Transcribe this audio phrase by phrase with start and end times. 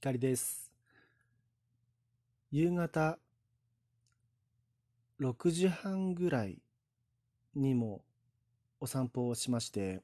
[0.00, 0.70] 光です。
[2.52, 3.18] 夕方
[5.18, 6.62] 6時半ぐらい
[7.56, 8.02] にも
[8.78, 10.00] お散歩をしまして、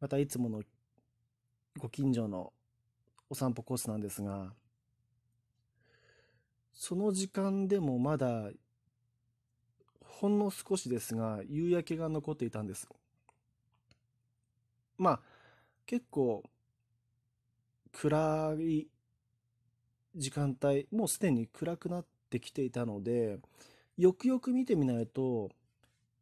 [0.00, 0.62] またいつもの
[1.78, 2.52] ご近所の
[3.30, 4.52] お散歩コースなんですが、
[6.74, 8.50] その時間でもまだ
[10.04, 12.88] ほんの少しですが夕焼けが残っていたんです。
[14.98, 15.20] まあ
[15.86, 16.42] 結構
[17.92, 18.88] 暗い
[20.16, 23.38] 時間帯、もうすでに暗くなってきていたので、
[23.96, 25.50] よくよく見てみないと、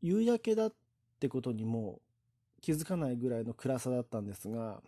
[0.02, 0.74] 夕焼けだっ
[1.20, 2.00] てことにも
[2.60, 4.82] 気づかないぐらいの暗さだったんですが、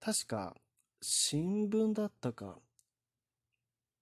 [0.00, 0.56] 確か
[1.02, 2.58] 新聞だったか、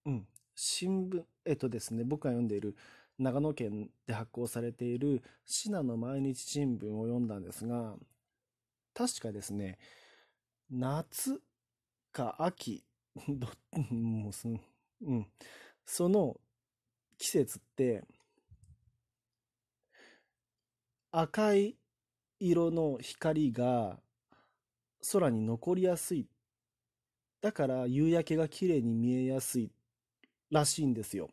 [0.04, 2.76] うん、新聞、えっとですね、僕が読んでいる
[3.18, 7.94] 長野県で発行されている信濃毎日新聞を読んだんですが、
[8.94, 9.78] 確かですね、
[10.70, 11.40] 夏
[12.12, 12.84] か秋、
[13.28, 13.48] ど
[13.92, 14.48] もうす
[15.02, 15.26] うん、
[15.84, 16.40] その
[17.18, 18.04] 季節って、
[21.10, 21.76] 赤い
[22.38, 23.98] 色の光が
[25.12, 26.28] 空に残りやすい。
[27.40, 29.70] だから夕焼けが綺麗に見えやすい
[30.50, 31.30] らしいんですよ。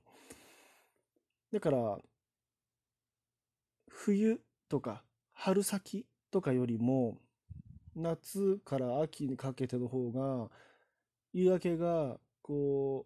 [1.53, 1.99] だから、
[3.87, 7.19] 冬とか春先とかよりも、
[7.95, 10.49] 夏から秋にかけての方が、
[11.31, 13.05] 夕焼けが、こ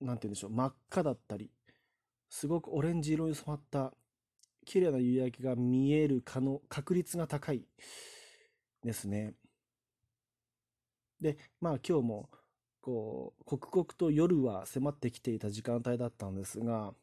[0.00, 1.50] う、なんて言うんでしょう、真っ赤だったり、
[2.28, 3.94] すごくオレンジ色に染まった
[4.66, 7.66] 綺麗な夕焼けが見える可能、確率が高い
[8.82, 9.32] ですね。
[11.22, 12.30] で、まあ今日も
[12.86, 16.94] こう、刻々と夜は迫ってきていた時間帯だったんですが、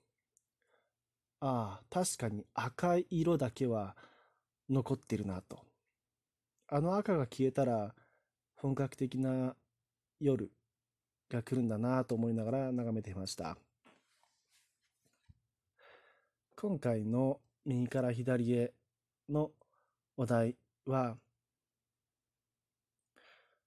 [1.42, 3.98] ああ、確かに赤い色だけは
[4.70, 5.59] 残ってるなと。
[6.70, 7.94] あの赤が消えたら
[8.56, 9.58] 本格的な
[10.22, 10.53] 夜
[11.30, 13.58] が来るんだなと思いながら眺めていました。
[16.56, 18.74] 今回の右から左へ
[19.28, 19.52] の
[20.16, 21.18] お題は、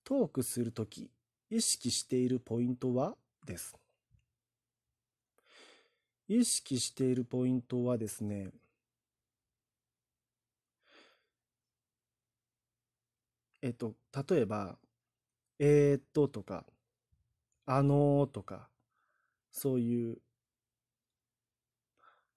[0.02, 1.10] トークするとき
[1.48, 3.14] 意識しているポイントは
[3.46, 3.76] です。
[6.28, 8.50] 意識しているポイントはですね、
[13.62, 13.94] えっと、
[14.28, 14.76] 例えば、
[15.60, 16.64] えー、っととか、
[17.64, 18.68] あのーとか、
[19.52, 20.18] そういう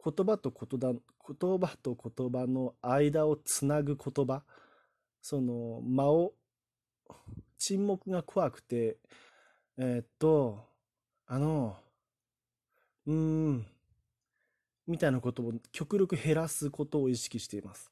[0.03, 0.93] 言葉と言葉
[1.37, 4.43] 言葉と言葉の間をつなぐ言葉、
[5.21, 6.33] その間を
[7.59, 8.97] 沈黙が怖くて、
[9.77, 10.65] えー、っと、
[11.27, 11.77] あの、
[13.05, 13.67] うーん、
[14.87, 17.91] みたいなことを極力減らすことを意識しています。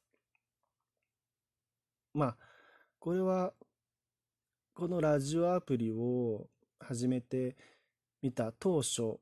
[2.13, 2.37] まあ、
[2.97, 3.53] これは、
[4.73, 6.47] このラジオアプリを
[6.79, 7.57] 始めて
[8.21, 9.19] みた当初、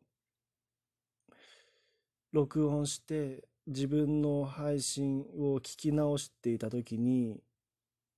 [2.31, 7.41] 録音して自分の配信を聞き直していた時に、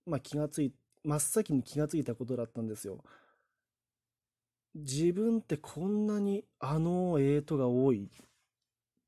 [0.05, 0.73] まあ気がつい
[1.07, 3.01] 真っ先に気がついたことだったんですよ。
[4.75, 8.09] 自分ってこんなにあのええとが多いっ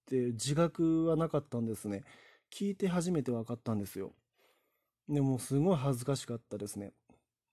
[0.05, 2.03] て自覚はなかったんですね。
[2.51, 4.13] 聞いて初めて分かったんですよ。
[5.09, 6.93] でもすごい恥ずかしかったですね。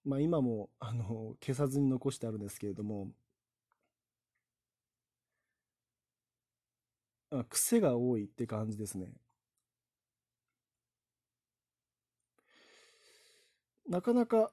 [0.04, 3.10] まあ今もあの消さずに残してあるんですけれども、
[7.30, 9.12] あ癖が多いって感じですね。
[13.88, 14.50] なかなか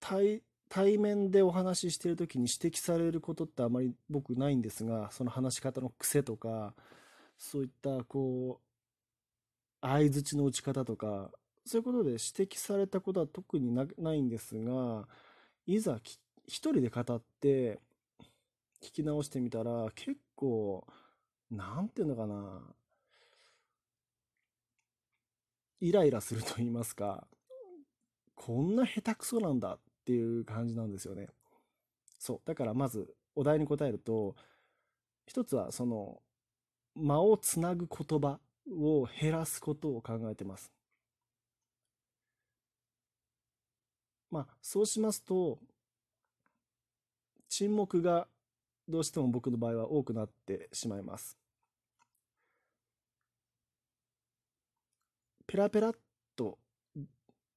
[0.00, 6.74] 対対面でお話ししている時に指摘されることってあまり僕ないんですがその話し方の癖とか
[7.38, 11.30] そういったこう相づちの打ち方とか
[11.64, 15.06] そういうことで指摘されたことは特にないんですが
[15.66, 16.00] いざ
[16.46, 17.80] 一人で語って
[18.82, 20.86] 聞き直してみたら結構
[21.50, 22.62] なんていうのかな。
[25.80, 27.26] イライラすると言いますか。
[28.36, 31.26] こんな下手くそなんだっていう感じなんですよね。
[32.18, 32.40] そう。
[32.44, 34.36] だからまずお題に答えると、
[35.26, 36.22] 一つはその
[36.94, 38.38] 間をつなぐ言葉
[38.70, 40.70] を減らすことを考えてます。
[44.30, 45.58] まあ、そうしますと、
[47.48, 48.28] 沈黙が
[48.88, 51.38] どうしても僕の場合は多くなってしまいます。
[55.46, 55.92] ペラペラっ
[56.34, 56.58] と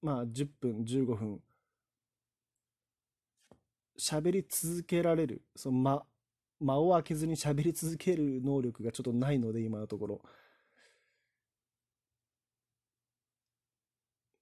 [0.01, 1.42] まあ10分、15分、
[4.00, 6.06] 喋り続けられる、その間、
[6.60, 10.22] 間を空けずに喋り続ける能力がちょっとないので、今のところ。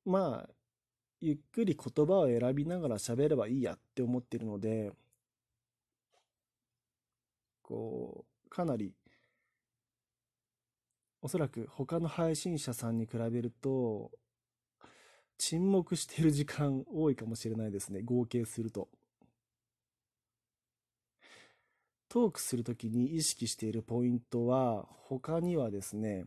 [0.06, 0.50] まあ、
[1.22, 4.94] ゆっくり言葉を選びながら喋ればいいやって思ってるので、
[7.62, 8.94] こう、かなり、
[11.22, 14.12] おそらく他の配信者さんに比べると、
[15.38, 18.02] 沈黙している時間多いかもしれないですね。
[18.02, 18.90] 合計すると。
[22.10, 26.26] トークするときに意識しているポイントは、他にはですね、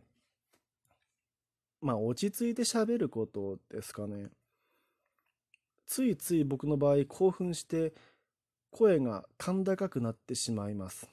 [1.81, 4.29] まあ落ち着いて喋ることですかね。
[5.85, 7.93] ついつい僕の場合興奮して
[8.69, 11.09] 声が甲高くなってしまいます。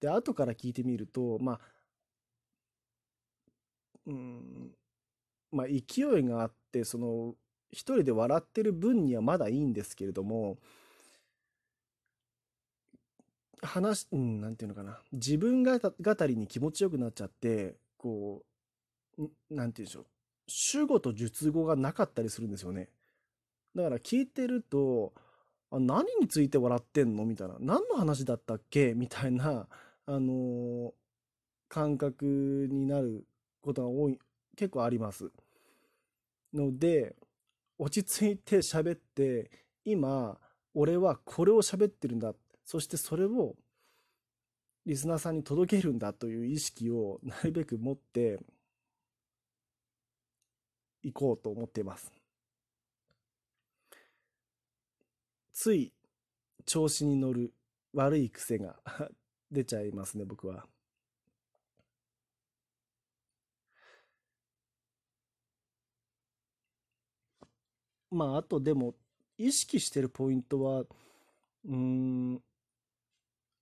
[0.00, 1.60] で、後から聞いてみると、まあ、
[4.06, 4.70] うん、
[5.52, 7.34] まあ勢いがあって、その、
[7.70, 10.58] 一人で笑ってる分にはまだいいんですけれども、
[13.62, 15.00] 話、うん、なんていうのかな。
[15.12, 15.92] 自分が語
[16.26, 18.44] りに気持ちよくなっちゃって、こ
[19.18, 20.06] う、なんていうんでしょう。
[20.46, 22.90] 主語と述語がなかったりするんですよね。
[23.74, 25.14] だから聞いてると、
[25.70, 27.24] あ何について笑ってんの？
[27.24, 27.56] みたいな。
[27.58, 28.92] 何の話だったっけ？
[28.94, 29.66] みたいな、
[30.06, 30.92] あのー、
[31.68, 33.24] 感覚になる
[33.64, 34.18] ことが多い、
[34.56, 35.30] 結構あります。
[36.52, 37.16] ので、
[37.78, 39.50] 落ち着いて喋って、
[39.84, 40.38] 今、
[40.74, 42.34] 俺はこれを喋ってるんだ。
[42.64, 43.56] そしてそれを
[44.86, 48.38] リスナーさんに届けるんだという意識をなるべく持って
[51.02, 52.12] いこうと思っています。
[55.52, 55.92] つい
[56.66, 57.54] 調子に乗る
[57.92, 58.76] 悪い癖が
[59.50, 60.66] 出ちゃいますね、僕は。
[68.14, 68.94] まあ、あとでも、
[69.36, 70.84] 意識してるポイントは、
[71.66, 72.40] うん、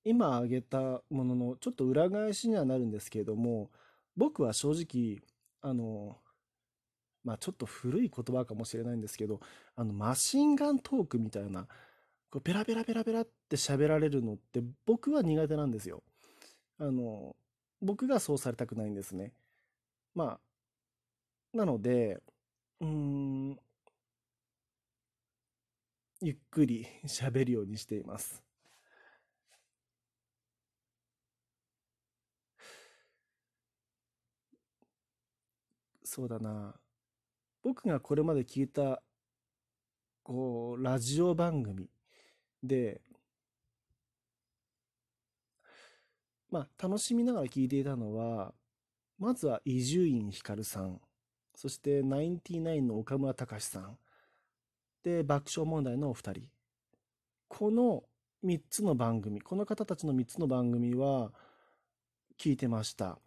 [0.04, 3.70] 今挙げたもののちょっと裏返しにはなるんですけれども、
[4.16, 5.22] 僕は正直、
[5.62, 6.18] あの、
[7.24, 9.40] まあちょっと古い言葉かもしれないんですけど、
[9.76, 11.66] あの、マシンガントークみたいな、
[12.30, 16.02] こうペラペラペラペラって喋られるのって僕は苦手なんですよ。
[16.78, 17.36] あの、
[17.80, 19.32] 僕がそうされたくないんですね。
[20.14, 20.38] ま
[21.54, 22.20] あ、なので、
[22.80, 23.58] うーん、
[26.24, 28.44] ゆっくり喋るようにしています。
[36.04, 36.76] そうだな。
[37.64, 39.02] 僕がこれまで聞いた、
[40.22, 41.90] こう、ラジオ番組
[42.62, 43.00] で、
[46.50, 48.54] まあ、楽しみながら聞いていたのは、
[49.18, 51.00] まずは伊集院光さん、
[51.56, 53.98] そしてナインティナインの岡村隆史さん、
[55.02, 56.42] で、爆笑問題のお二人。
[57.48, 58.04] この
[58.44, 61.32] 3つの番組、この方たちの3つの番組は
[62.38, 63.18] 聞いてました。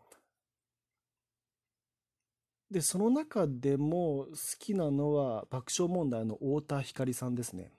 [2.72, 7.72] で、その中でも好きなのは爆笑問題の太田光さんですね。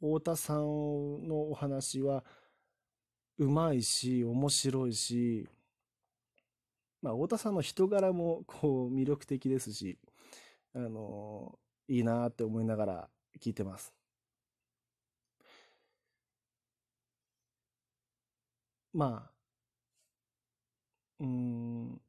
[0.00, 2.22] 太田さんのお話は
[3.38, 5.48] うまいし、面白いし、
[7.02, 9.98] まあ、太田さんの人柄もこう魅力的ですし、
[10.74, 13.08] あの、いいなって思いながら
[13.40, 13.92] 聞いてます。
[18.92, 19.30] まあ、
[21.20, 22.00] うん、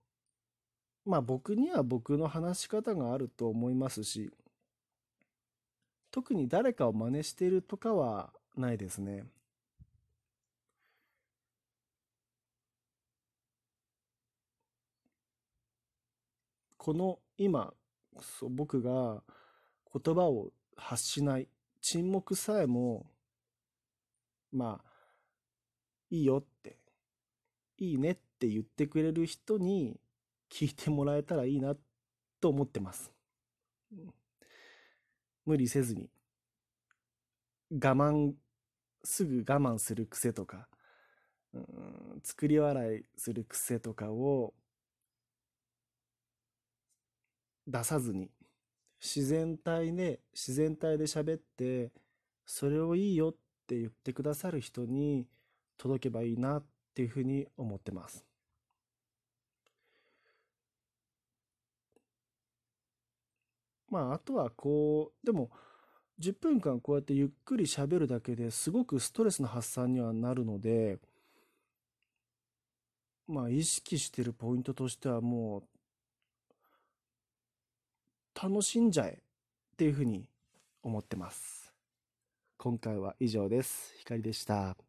[1.06, 4.32] まあ僕には僕の話し方があると思いますし、
[6.12, 9.24] 特に誰かを真似しているとかはないですね。
[16.78, 17.74] この今、
[18.20, 19.22] そう僕が
[19.94, 21.48] 言葉を発しない、
[21.82, 23.06] 沈黙さえも、
[24.52, 24.92] まあ、
[26.10, 26.78] いいよって、
[27.78, 30.00] いいねって言ってくれる人に
[30.52, 31.76] 聞いてもらえたらいいな
[32.40, 33.12] と思ってます。
[35.46, 36.10] 無理せずに。
[37.72, 38.34] 我慢、
[39.04, 40.68] すぐ我慢する癖とか、
[41.54, 44.54] うん、作り笑いする癖とかを
[47.68, 48.30] 出さずに、
[49.02, 51.92] 自然体で、自然体で喋って、
[52.46, 53.36] それをいいよっ
[53.68, 55.28] て言ってくださる人に
[55.78, 58.26] 届けばいいなっていうふうに思ってます。
[63.90, 65.50] まあ、あとはこう、でも、
[66.20, 70.98] 10分間こうやってゆっくり喋るだけですごくストレスの発散にはなるので、
[73.28, 75.64] まあ、意識してるポイントとしてはもう、
[78.40, 80.30] 楽しんじゃえっていうふうに
[80.84, 81.74] 思ってます。
[82.60, 83.96] 今回は以上です。
[83.98, 84.87] ひかりでした。